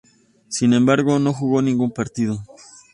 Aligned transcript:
Sin 0.47 0.73
embargo, 0.73 1.19
no 1.19 1.31
jugó 1.31 1.61
ningún 1.61 1.91
partido. 1.91 2.43